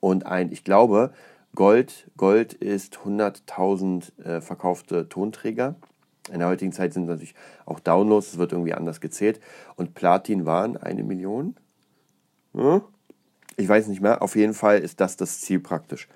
[0.00, 1.12] Und ein, ich glaube,
[1.56, 5.74] Gold, Gold ist 100.000 äh, verkaufte Tonträger.
[6.30, 9.40] In der heutigen Zeit sind natürlich auch Downloads, es wird irgendwie anders gezählt.
[9.74, 11.56] Und Platin waren eine Million.
[12.54, 12.82] Hm?
[13.56, 14.22] Ich weiß nicht mehr.
[14.22, 16.08] Auf jeden Fall ist das das Ziel praktisch.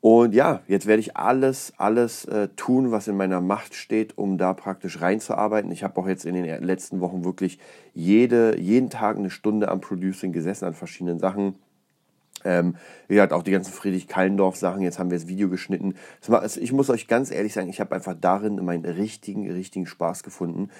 [0.00, 4.38] Und ja, jetzt werde ich alles, alles äh, tun, was in meiner Macht steht, um
[4.38, 5.70] da praktisch reinzuarbeiten.
[5.70, 7.58] Ich habe auch jetzt in den letzten Wochen wirklich
[7.92, 11.56] jede, jeden Tag eine Stunde am Producing gesessen, an verschiedenen Sachen.
[12.46, 12.76] Ähm,
[13.08, 14.80] wie gesagt, auch die ganzen Friedrich-Kallendorf-Sachen.
[14.80, 15.94] Jetzt haben wir das Video geschnitten.
[16.60, 20.70] Ich muss euch ganz ehrlich sagen, ich habe einfach darin meinen richtigen, richtigen Spaß gefunden.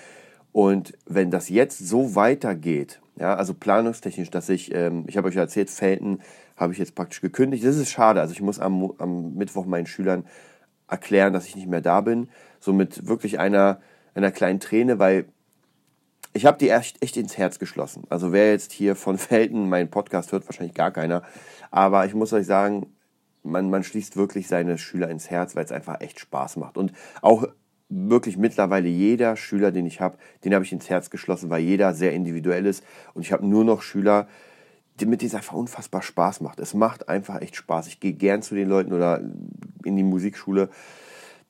[0.52, 5.36] Und wenn das jetzt so weitergeht, ja, also planungstechnisch, dass ich, ähm, ich habe euch
[5.36, 6.20] erzählt, Felten
[6.56, 7.64] habe ich jetzt praktisch gekündigt.
[7.64, 8.20] Das ist schade.
[8.20, 10.24] Also ich muss am, am Mittwoch meinen Schülern
[10.88, 12.28] erklären, dass ich nicht mehr da bin.
[12.60, 13.80] So mit wirklich einer,
[14.14, 15.26] einer kleinen Träne, weil
[16.36, 18.04] ich habe die echt, echt ins Herz geschlossen.
[18.10, 21.22] Also wer jetzt hier von Felten meinen Podcast hört, wahrscheinlich gar keiner.
[21.70, 22.94] Aber ich muss euch sagen,
[23.42, 26.76] man, man schließt wirklich seine Schüler ins Herz, weil es einfach echt Spaß macht.
[26.76, 27.46] Und auch
[27.88, 31.94] wirklich mittlerweile jeder Schüler, den ich habe, den habe ich ins Herz geschlossen, weil jeder
[31.94, 32.84] sehr individuell ist.
[33.14, 34.28] Und ich habe nur noch Schüler,
[35.00, 36.58] mit denen es einfach unfassbar Spaß macht.
[36.58, 37.86] Es macht einfach echt Spaß.
[37.86, 39.20] Ich gehe gern zu den Leuten oder
[39.84, 40.70] in die Musikschule.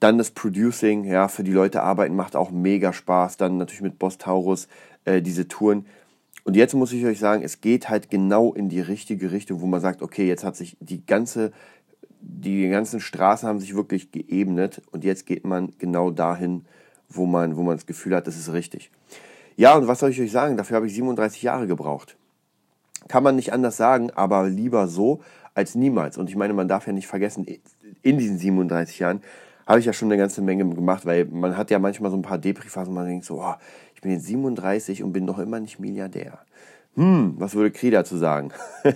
[0.00, 3.36] Dann das Producing, ja, für die Leute arbeiten macht auch mega Spaß.
[3.36, 4.68] Dann natürlich mit Boss Taurus
[5.04, 5.86] äh, diese Touren.
[6.44, 9.66] Und jetzt muss ich euch sagen, es geht halt genau in die richtige Richtung, wo
[9.66, 11.50] man sagt, okay, jetzt hat sich die ganze,
[12.20, 16.64] die ganzen Straßen haben sich wirklich geebnet und jetzt geht man genau dahin,
[17.08, 18.92] wo man, wo man das Gefühl hat, das ist richtig.
[19.56, 20.56] Ja, und was soll ich euch sagen?
[20.56, 22.16] Dafür habe ich 37 Jahre gebraucht.
[23.08, 25.22] Kann man nicht anders sagen, aber lieber so
[25.54, 26.18] als niemals.
[26.18, 27.46] Und ich meine, man darf ja nicht vergessen,
[28.02, 29.22] in diesen 37 Jahren
[29.66, 32.22] habe ich ja schon eine ganze Menge gemacht, weil man hat ja manchmal so ein
[32.22, 33.54] paar Depri-Phasen, man denkt so, oh,
[33.94, 36.38] ich bin jetzt 37 und bin noch immer nicht Milliardär.
[36.94, 38.52] Hm, was würde Kri dazu sagen?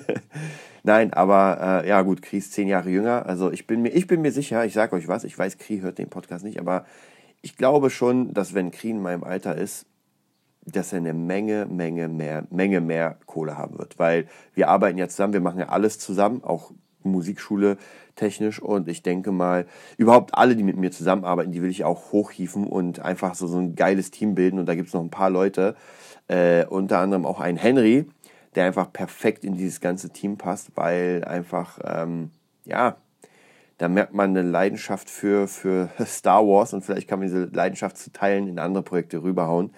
[0.82, 3.26] Nein, aber äh, ja gut, Kri ist zehn Jahre jünger.
[3.26, 5.80] Also ich bin mir, ich bin mir sicher, ich sage euch was, ich weiß, Kri
[5.80, 6.86] hört den Podcast nicht, aber
[7.42, 9.86] ich glaube schon, dass wenn Kri in meinem Alter ist,
[10.64, 13.98] dass er eine Menge, Menge mehr, Menge mehr Kohle haben wird.
[13.98, 17.76] Weil wir arbeiten ja zusammen, wir machen ja alles zusammen, auch Musikschule
[18.16, 22.12] technisch und ich denke mal, überhaupt alle, die mit mir zusammenarbeiten, die will ich auch
[22.12, 24.58] hochhieven und einfach so, so ein geiles Team bilden.
[24.58, 25.74] Und da gibt es noch ein paar Leute,
[26.28, 28.06] äh, unter anderem auch ein Henry,
[28.54, 32.30] der einfach perfekt in dieses ganze Team passt, weil einfach, ähm,
[32.64, 32.96] ja,
[33.78, 37.96] da merkt man eine Leidenschaft für, für Star Wars und vielleicht kann man diese Leidenschaft
[37.96, 39.72] zu teilen in andere Projekte rüberhauen.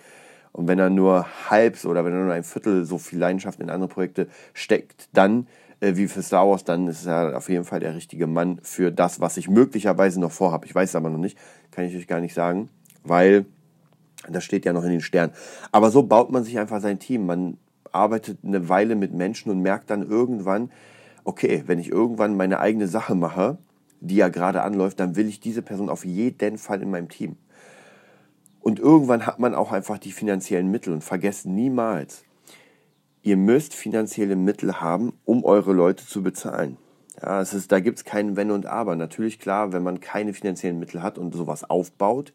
[0.51, 3.71] Und wenn er nur halb oder wenn er nur ein Viertel so viel Leidenschaft in
[3.71, 5.47] andere Projekte steckt, dann
[5.83, 8.93] äh, wie für Star Wars, dann ist er auf jeden Fall der richtige Mann für
[8.93, 10.67] das, was ich möglicherweise noch vorhabe.
[10.67, 11.37] Ich weiß es aber noch nicht,
[11.73, 12.71] kann ich euch gar nicht sagen,
[13.03, 13.47] weil
[14.29, 15.33] das steht ja noch in den Sternen.
[15.73, 17.27] Aber so baut man sich einfach sein Team.
[17.27, 17.59] Man
[17.91, 20.71] arbeitet eine Weile mit Menschen und merkt dann irgendwann,
[21.25, 23.59] okay, wenn ich irgendwann meine eigene Sache mache,
[24.01, 27.37] die ja gerade anläuft, dann will ich diese Person auf jeden Fall in meinem Team.
[28.61, 32.25] Und irgendwann hat man auch einfach die finanziellen Mittel und vergesst niemals,
[33.23, 36.77] ihr müsst finanzielle Mittel haben, um eure Leute zu bezahlen.
[37.21, 38.97] Ja, es ist, da gibt es kein Wenn und Aber.
[38.97, 42.33] Natürlich klar, wenn man keine finanziellen Mittel hat und sowas aufbaut,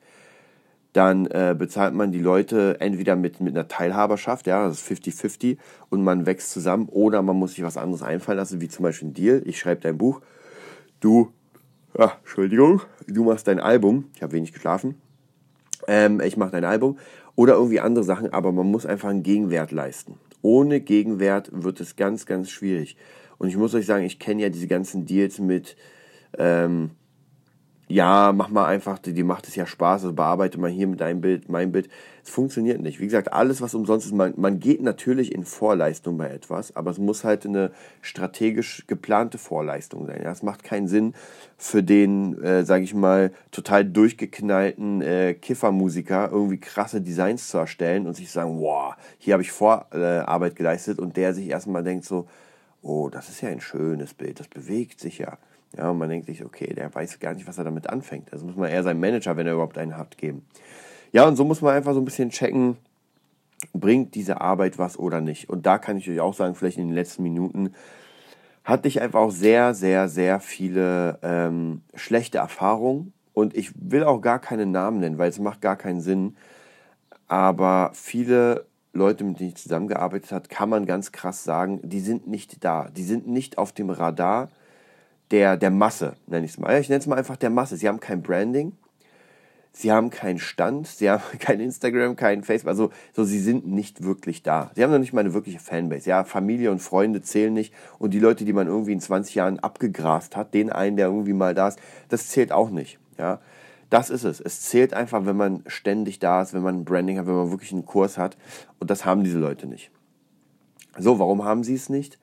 [0.93, 5.57] dann äh, bezahlt man die Leute entweder mit, mit einer Teilhaberschaft, ja, das ist 50-50
[5.89, 9.09] und man wächst zusammen, oder man muss sich was anderes einfallen lassen, wie zum Beispiel
[9.09, 9.41] ein Deal.
[9.45, 10.21] Ich schreibe dein Buch,
[10.99, 11.31] du,
[11.97, 14.95] ja, Entschuldigung, du machst dein Album, ich habe wenig geschlafen,
[15.87, 16.97] ähm, ich mache dein Album
[17.35, 20.15] oder irgendwie andere Sachen, aber man muss einfach einen Gegenwert leisten.
[20.41, 22.97] Ohne Gegenwert wird es ganz, ganz schwierig.
[23.37, 25.75] Und ich muss euch sagen, ich kenne ja diese ganzen Deals mit,
[26.37, 26.91] ähm,
[27.89, 30.99] ja, mach mal einfach, die, die macht es ja Spaß, also bearbeite mal hier mit
[30.99, 31.89] deinem Bild, mein Bild.
[32.21, 32.99] Es funktioniert nicht.
[32.99, 36.91] Wie gesagt, alles, was umsonst ist, man, man geht natürlich in Vorleistung bei etwas, aber
[36.91, 37.71] es muss halt eine
[38.01, 40.19] strategisch geplante Vorleistung sein.
[40.21, 41.13] Ja, es macht keinen Sinn
[41.55, 48.05] für den, äh, sage ich mal, total durchgeknallten äh, Kiffermusiker irgendwie krasse Designs zu erstellen
[48.05, 52.03] und sich sagen, wow, hier habe ich Vorarbeit äh, geleistet und der sich erstmal denkt
[52.03, 52.27] so,
[52.81, 55.37] oh, das ist ja ein schönes Bild, das bewegt sich ja.
[55.75, 58.31] Ja, und man denkt sich, okay, der weiß gar nicht, was er damit anfängt.
[58.31, 60.45] Also muss man eher seinem Manager, wenn er überhaupt einen hat, geben.
[61.11, 62.77] Ja, und so muss man einfach so ein bisschen checken,
[63.73, 65.49] bringt diese Arbeit was oder nicht.
[65.49, 67.73] Und da kann ich euch auch sagen, vielleicht in den letzten Minuten
[68.63, 73.13] hatte ich einfach auch sehr, sehr, sehr viele ähm, schlechte Erfahrungen.
[73.33, 76.35] Und ich will auch gar keine Namen nennen, weil es macht gar keinen Sinn.
[77.27, 82.27] Aber viele Leute, mit denen ich zusammengearbeitet habe, kann man ganz krass sagen, die sind
[82.27, 82.89] nicht da.
[82.89, 84.49] Die sind nicht auf dem Radar
[85.31, 86.79] der, der Masse, nenne ich es mal.
[86.79, 87.77] Ich nenne es mal einfach der Masse.
[87.77, 88.73] Sie haben kein Branding,
[89.71, 94.03] sie haben keinen Stand, sie haben kein Instagram, kein Facebook, also so, sie sind nicht
[94.03, 94.71] wirklich da.
[94.75, 96.09] Sie haben noch nicht mal eine wirkliche Fanbase.
[96.09, 99.59] Ja, Familie und Freunde zählen nicht und die Leute, die man irgendwie in 20 Jahren
[99.59, 102.99] abgegrast hat, den einen, der irgendwie mal da ist, das zählt auch nicht.
[103.17, 103.39] Ja,
[103.89, 104.39] das ist es.
[104.39, 107.51] Es zählt einfach, wenn man ständig da ist, wenn man ein Branding hat, wenn man
[107.51, 108.37] wirklich einen Kurs hat
[108.79, 109.91] und das haben diese Leute nicht.
[110.97, 112.17] So, warum haben sie es nicht?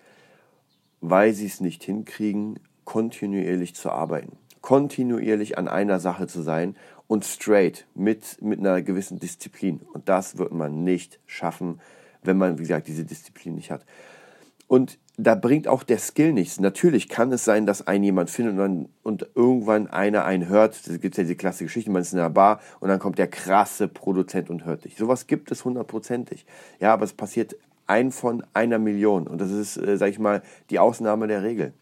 [1.00, 7.24] Weil sie es nicht hinkriegen, kontinuierlich zu arbeiten, kontinuierlich an einer Sache zu sein und
[7.24, 9.80] straight mit, mit einer gewissen Disziplin.
[9.92, 11.80] Und das wird man nicht schaffen,
[12.22, 13.84] wenn man, wie gesagt, diese Disziplin nicht hat.
[14.66, 16.58] Und da bringt auch der Skill nichts.
[16.58, 20.88] Natürlich kann es sein, dass ein jemand findet und, dann, und irgendwann einer einen hört.
[20.88, 23.28] Da gibt ja diese klassische Geschichte, man ist in einer Bar und dann kommt der
[23.28, 24.96] krasse Produzent und hört dich.
[24.96, 26.46] Sowas gibt es hundertprozentig.
[26.80, 29.26] Ja, aber es passiert ein von einer Million.
[29.26, 31.74] Und das ist, äh, sag ich mal, die Ausnahme der Regel.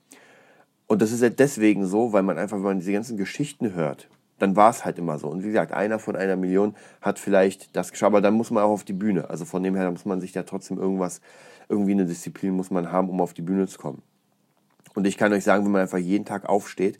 [0.86, 4.08] Und das ist halt deswegen so, weil man einfach, wenn man diese ganzen Geschichten hört,
[4.38, 5.28] dann war es halt immer so.
[5.28, 8.64] Und wie gesagt, einer von einer Million hat vielleicht das geschafft, aber dann muss man
[8.64, 9.30] auch auf die Bühne.
[9.30, 11.20] Also von dem her muss man sich ja trotzdem irgendwas,
[11.68, 14.02] irgendwie eine Disziplin muss man haben, um auf die Bühne zu kommen.
[14.94, 16.98] Und ich kann euch sagen, wenn man einfach jeden Tag aufsteht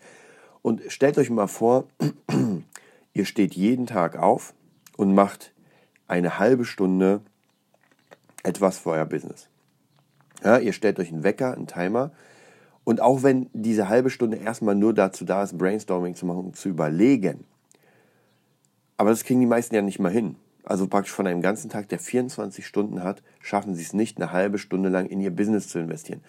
[0.62, 1.85] und stellt euch mal vor,
[3.12, 4.55] ihr steht jeden Tag auf
[4.97, 5.53] und macht
[6.07, 7.21] eine halbe Stunde
[8.42, 9.49] etwas für euer Business.
[10.45, 12.12] Ja, ihr stellt euch einen Wecker, einen Timer,
[12.85, 16.57] und auch wenn diese halbe Stunde erstmal nur dazu da ist, Brainstorming zu machen und
[16.57, 17.45] zu überlegen,
[18.97, 20.37] aber das kriegen die meisten ja nicht mal hin.
[20.64, 24.31] also praktisch von einem ganzen Tag, der 24 Stunden hat, schaffen sie es nicht, eine
[24.31, 26.21] halbe Stunde lang in ihr Business zu investieren.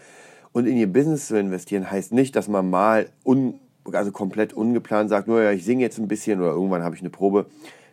[0.53, 3.59] Und in ihr Business zu investieren heißt nicht, dass man mal un,
[3.91, 7.01] also komplett ungeplant sagt, nur ja, ich singe jetzt ein bisschen oder irgendwann habe ich
[7.01, 7.45] eine Probe.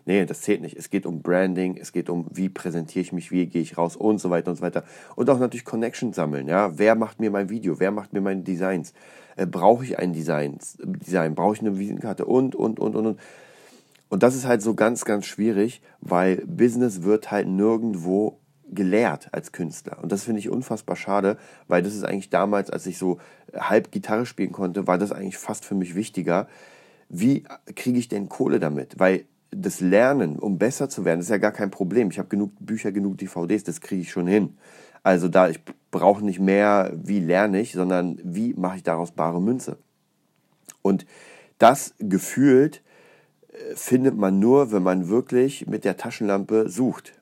[0.06, 0.76] Nee, das zählt nicht.
[0.76, 3.96] Es geht um Branding, es geht um, wie präsentiere ich mich, wie gehe ich raus
[3.96, 4.84] und so weiter und so weiter.
[5.16, 6.48] Und auch natürlich Connections sammeln.
[6.48, 6.78] Ja?
[6.78, 7.78] Wer macht mir mein Video?
[7.78, 8.92] Wer macht mir meine Designs?
[9.36, 10.58] Äh, Brauche ich ein Design?
[10.78, 11.34] Design?
[11.34, 12.24] Brauche ich eine Visitenkarte?
[12.24, 13.20] Und, und, und, und, und.
[14.08, 18.40] Und das ist halt so ganz, ganz schwierig, weil Business wird halt nirgendwo
[18.72, 19.98] gelehrt als Künstler.
[20.02, 21.36] Und das finde ich unfassbar schade,
[21.68, 23.18] weil das ist eigentlich damals, als ich so
[23.54, 26.48] halb Gitarre spielen konnte, war das eigentlich fast für mich wichtiger.
[27.08, 28.98] Wie kriege ich denn Kohle damit?
[28.98, 32.10] Weil das Lernen, um besser zu werden, ist ja gar kein Problem.
[32.10, 34.56] Ich habe genug Bücher, genug DVDs, das kriege ich schon hin.
[35.02, 35.60] Also da, ich
[35.90, 39.78] brauche nicht mehr, wie lerne ich, sondern wie mache ich daraus bare Münze.
[40.82, 41.06] Und
[41.58, 42.82] das gefühlt
[43.52, 47.14] äh, findet man nur, wenn man wirklich mit der Taschenlampe sucht.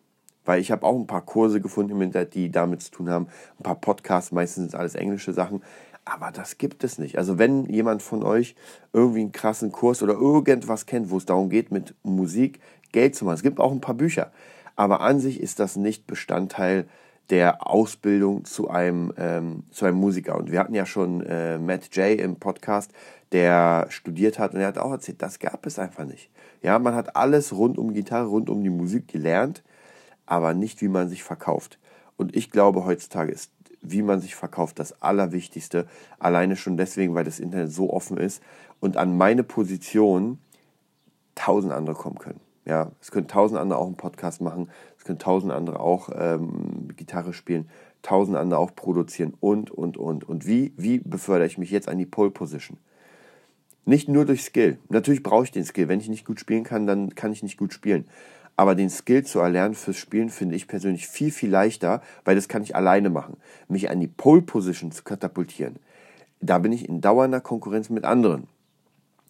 [0.44, 3.74] Weil ich habe auch ein paar Kurse gefunden die damit zu tun haben, ein paar
[3.74, 5.62] Podcasts, meistens sind es alles englische Sachen.
[6.10, 7.18] Aber das gibt es nicht.
[7.18, 8.54] Also wenn jemand von euch
[8.92, 12.60] irgendwie einen krassen Kurs oder irgendwas kennt, wo es darum geht, mit Musik
[12.92, 13.34] Geld zu machen.
[13.34, 14.32] Es gibt auch ein paar Bücher.
[14.74, 16.88] Aber an sich ist das nicht Bestandteil
[17.28, 20.36] der Ausbildung zu einem, ähm, zu einem Musiker.
[20.36, 22.90] Und wir hatten ja schon äh, Matt Jay im Podcast,
[23.32, 26.30] der studiert hat und er hat auch erzählt, das gab es einfach nicht.
[26.62, 29.62] Ja, man hat alles rund um Gitarre, rund um die Musik gelernt,
[30.24, 31.78] aber nicht, wie man sich verkauft.
[32.16, 35.86] Und ich glaube, heutzutage ist wie man sich verkauft, das Allerwichtigste.
[36.18, 38.42] Alleine schon deswegen, weil das Internet so offen ist
[38.80, 40.38] und an meine Position
[41.34, 42.40] tausend andere kommen können.
[42.64, 46.88] Ja, es können tausend andere auch einen Podcast machen, es können tausend andere auch ähm,
[46.96, 47.70] Gitarre spielen,
[48.02, 50.28] tausend andere auch produzieren und, und, und.
[50.28, 52.76] Und wie, wie befördere ich mich jetzt an die Pole Position?
[53.86, 54.78] Nicht nur durch Skill.
[54.90, 55.88] Natürlich brauche ich den Skill.
[55.88, 58.04] Wenn ich nicht gut spielen kann, dann kann ich nicht gut spielen.
[58.58, 62.48] Aber den Skill zu erlernen fürs Spielen finde ich persönlich viel, viel leichter, weil das
[62.48, 63.36] kann ich alleine machen.
[63.68, 65.76] Mich an die Pole Position zu katapultieren,
[66.40, 68.48] da bin ich in dauernder Konkurrenz mit anderen.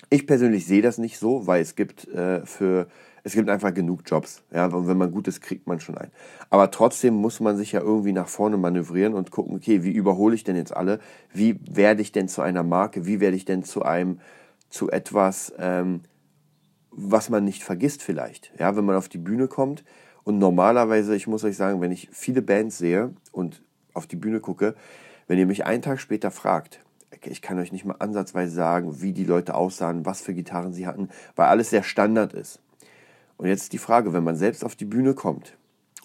[0.09, 2.89] Ich persönlich sehe das nicht so, weil es gibt äh, für
[3.23, 4.43] es gibt einfach genug Jobs.
[4.51, 6.13] Ja, und wenn man gut ist, kriegt man schon einen.
[6.49, 10.35] Aber trotzdem muss man sich ja irgendwie nach vorne manövrieren und gucken, okay, wie überhole
[10.35, 11.01] ich denn jetzt alle?
[11.35, 13.05] Wie werde ich denn zu einer Marke?
[13.05, 14.21] Wie werde ich denn zu einem,
[14.71, 16.01] zu etwas, ähm,
[17.01, 18.53] was man nicht vergisst vielleicht.
[18.59, 19.85] Ja, wenn man auf die Bühne kommt
[20.25, 23.63] und normalerweise, ich muss euch sagen, wenn ich viele Bands sehe und
[23.95, 24.75] auf die Bühne gucke,
[25.27, 26.81] wenn ihr mich einen Tag später fragt,
[27.25, 30.87] ich kann euch nicht mal ansatzweise sagen, wie die Leute aussahen, was für Gitarren sie
[30.87, 32.61] hatten, weil alles sehr Standard ist.
[33.37, 35.57] Und jetzt die Frage, wenn man selbst auf die Bühne kommt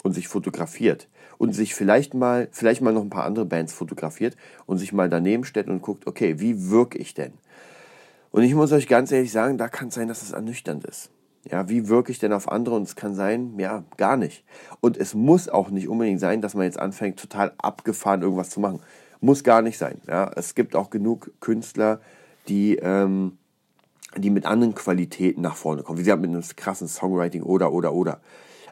[0.03, 4.37] und sich fotografiert und sich vielleicht mal, vielleicht mal noch ein paar andere Bands fotografiert
[4.65, 7.33] und sich mal daneben stellt und guckt, okay, wie wirke ich denn?
[8.33, 11.11] Und ich muss euch ganz ehrlich sagen, da kann es sein, dass es ernüchternd ist.
[11.49, 12.73] Ja, wie wirke ich denn auf andere?
[12.75, 14.43] Und es kann sein, ja, gar nicht.
[14.81, 18.59] Und es muss auch nicht unbedingt sein, dass man jetzt anfängt, total abgefahren irgendwas zu
[18.59, 18.79] machen.
[19.21, 20.01] Muss gar nicht sein.
[20.07, 22.01] Ja, es gibt auch genug Künstler,
[22.47, 23.37] die, ähm,
[24.17, 25.99] die mit anderen Qualitäten nach vorne kommen.
[25.99, 28.19] Wie gesagt, mit einem krassen Songwriting oder, oder, oder.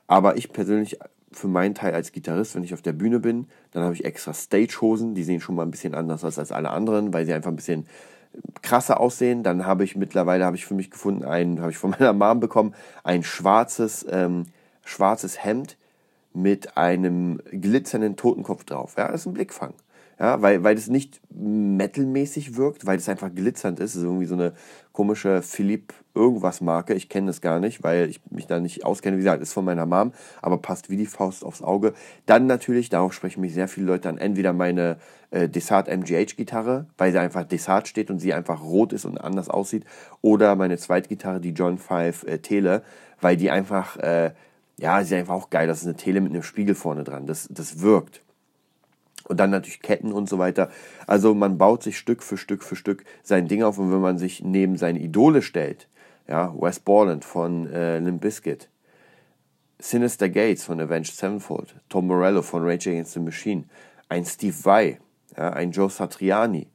[0.08, 0.98] Aber ich persönlich,
[1.32, 4.34] für meinen Teil als Gitarrist, wenn ich auf der Bühne bin, dann habe ich extra
[4.34, 5.14] Stagehosen.
[5.14, 7.56] Die sehen schon mal ein bisschen anders aus als alle anderen, weil sie einfach ein
[7.56, 7.86] bisschen
[8.62, 9.44] krasser aussehen.
[9.44, 12.40] Dann habe ich mittlerweile, habe ich für mich gefunden, ein, habe ich von meiner Mom
[12.40, 14.46] bekommen, ein schwarzes, ähm,
[14.84, 15.78] schwarzes Hemd
[16.34, 18.96] mit einem glitzernden Totenkopf drauf.
[18.98, 19.74] Ja, das ist ein Blickfang.
[20.22, 23.92] Ja, weil, weil das nicht metalmäßig wirkt, weil es einfach glitzernd ist.
[23.92, 24.54] Es ist irgendwie so eine
[24.92, 26.94] komische Philipp irgendwas Marke.
[26.94, 29.18] Ich kenne das gar nicht, weil ich mich da nicht auskenne.
[29.18, 30.12] Wie gesagt, ist von meiner Mom,
[30.44, 31.94] aber passt wie die Faust aufs Auge.
[32.28, 34.98] Dann natürlich, darauf sprechen mich sehr viele Leute an, entweder meine
[35.32, 39.20] äh, Desart MGH Gitarre, weil sie einfach Desart steht und sie einfach rot ist und
[39.20, 39.86] anders aussieht,
[40.22, 42.84] oder meine Zweitgitarre, die John 5 äh, Tele,
[43.22, 44.34] weil die einfach, äh,
[44.78, 45.66] ja, sie ist einfach auch geil.
[45.66, 47.26] Das ist eine Tele mit einem Spiegel vorne dran.
[47.26, 48.22] Das, das wirkt.
[49.28, 50.70] Und dann natürlich Ketten und so weiter.
[51.08, 53.78] Also man baut sich Stück für Stück für Stück sein Ding auf.
[53.78, 55.88] Und wenn man sich neben seine Idole stellt,
[56.28, 58.70] ja, Wes Borland von äh, Limp Bizkit,
[59.80, 63.66] Sinister Gates von Avenged Sevenfold, Tom Morello von Rage Against the Machine,
[64.10, 65.00] ein Steve Vai,
[65.36, 66.68] ja, ein Joe Satriani.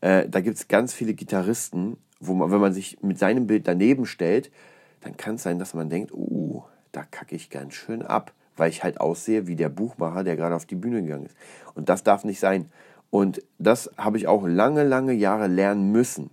[0.00, 3.66] Äh, da gibt es ganz viele Gitarristen, wo man, wenn man sich mit seinem Bild
[3.66, 4.50] daneben stellt,
[5.00, 8.70] dann kann es sein, dass man denkt, uh, da kacke ich ganz schön ab weil
[8.70, 11.36] ich halt aussehe wie der Buchmacher, der gerade auf die Bühne gegangen ist.
[11.74, 12.70] Und das darf nicht sein.
[13.10, 16.30] Und das habe ich auch lange, lange Jahre lernen müssen.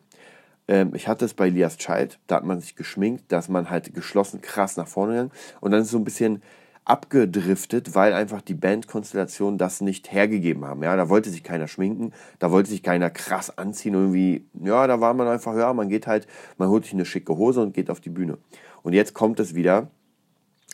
[0.68, 3.94] Ähm, ich hatte es bei Elias Child, da hat man sich geschminkt, dass man halt
[3.94, 5.32] geschlossen krass nach vorne gegangen.
[5.60, 6.42] Und dann ist so ein bisschen
[6.86, 10.82] abgedriftet, weil einfach die Bandkonstellation das nicht hergegeben haben.
[10.84, 13.94] Ja, da wollte sich keiner schminken, da wollte sich keiner krass anziehen.
[13.94, 16.28] Irgendwie, ja, da war man einfach, ja, man geht halt,
[16.58, 18.38] man holt sich eine schicke Hose und geht auf die Bühne.
[18.82, 19.92] Und jetzt kommt es wieder,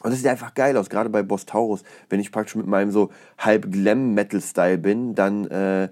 [0.01, 1.84] Und das sieht einfach geil aus, gerade bei Boss Taurus.
[2.10, 5.89] Wenn ich praktisch mit meinem so halb Glam-Metal-Style bin, dann äh,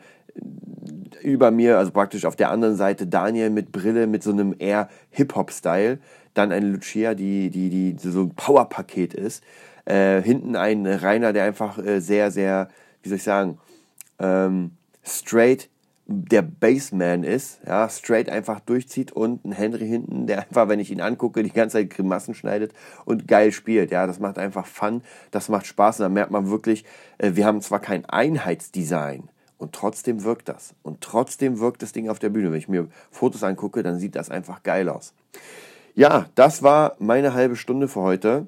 [1.22, 4.90] über mir, also praktisch auf der anderen Seite Daniel mit Brille, mit so einem eher
[5.12, 6.00] Hip-Hop-Style.
[6.34, 9.44] Dann eine Lucia, die, die, die so ein Power-Paket ist.
[9.86, 12.70] Äh, hinten ein Rainer, der einfach äh, sehr, sehr,
[13.02, 13.58] wie soll ich sagen,
[14.20, 14.72] ähm,
[15.04, 15.70] straight
[16.06, 20.92] der Bassman ist, ja, straight einfach durchzieht und ein Henry hinten, der einfach, wenn ich
[20.92, 22.74] ihn angucke, die ganze Zeit Grimassen schneidet
[23.06, 23.92] und geil spielt.
[23.92, 26.84] Ja, das macht einfach Fun, das macht Spaß und da merkt man wirklich,
[27.20, 30.76] äh, wir haben zwar kein Einheitsdesign und trotzdem wirkt das.
[30.84, 32.52] Und trotzdem wirkt das Ding auf der Bühne.
[32.52, 35.14] Wenn ich mir Fotos angucke, dann sieht das einfach geil aus.
[35.96, 38.48] Ja, das war meine halbe Stunde für heute.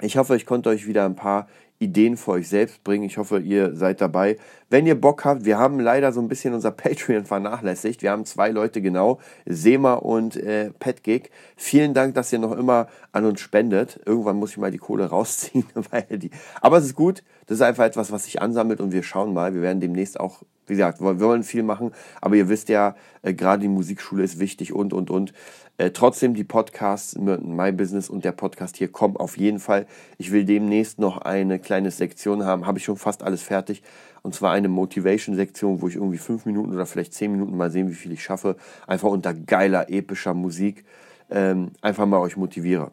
[0.00, 3.04] Ich hoffe, ich konnte euch wieder ein paar Ideen für euch selbst bringen.
[3.04, 4.36] Ich hoffe, ihr seid dabei.
[4.70, 8.02] Wenn ihr Bock habt, wir haben leider so ein bisschen unser Patreon vernachlässigt.
[8.02, 11.30] Wir haben zwei Leute genau, Sema und äh, Petgig.
[11.56, 14.00] Vielen Dank, dass ihr noch immer an uns spendet.
[14.06, 16.30] Irgendwann muss ich mal die Kohle rausziehen, weil die.
[16.60, 17.22] Aber es ist gut.
[17.46, 19.54] Das ist einfach etwas, was sich ansammelt und wir schauen mal.
[19.54, 23.34] Wir werden demnächst auch, wie gesagt, wir wollen viel machen, aber ihr wisst ja, äh,
[23.34, 25.32] gerade die Musikschule ist wichtig und und und.
[25.78, 29.86] Äh, trotzdem die Podcasts, My Business und der Podcast hier kommen auf jeden Fall.
[30.16, 33.82] Ich will demnächst noch eine kleine Sektion haben, habe ich schon fast alles fertig.
[34.22, 37.88] Und zwar eine Motivation-Sektion, wo ich irgendwie fünf Minuten oder vielleicht zehn Minuten mal sehen,
[37.90, 38.56] wie viel ich schaffe.
[38.86, 40.84] Einfach unter geiler, epischer Musik
[41.30, 42.90] ähm, einfach mal euch motiviere.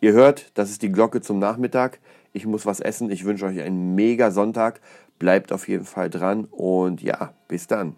[0.00, 2.00] Ihr hört, das ist die Glocke zum Nachmittag.
[2.32, 3.10] Ich muss was essen.
[3.10, 4.80] Ich wünsche euch einen mega Sonntag.
[5.18, 7.96] Bleibt auf jeden Fall dran und ja, bis dann.